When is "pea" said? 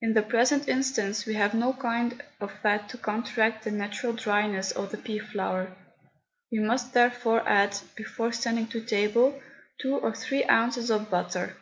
4.98-5.20